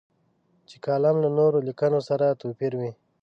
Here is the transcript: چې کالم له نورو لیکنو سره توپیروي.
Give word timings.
چې 0.67 0.75
کالم 0.85 1.15
له 1.23 1.29
نورو 1.37 1.65
لیکنو 1.67 1.99
سره 2.09 2.37
توپیروي. 2.41 2.91